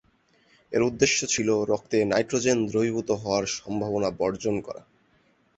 [0.71, 4.81] এর উদ্দেশ্য ছিল রক্তে নাইট্রোজেন দ্রবীভূত হওয়ার সম্ভাবনা বর্জন করা।